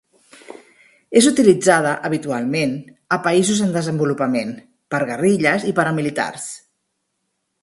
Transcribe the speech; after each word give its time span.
És 1.21 1.27
utilitzada 1.31 1.91
habitualment 2.09 2.73
a 3.17 3.21
països 3.29 3.63
en 3.69 3.77
desenvolupament, 3.79 4.57
per 4.95 5.05
guerrilles 5.13 5.73
i 5.75 5.79
paramilitars. 5.83 6.53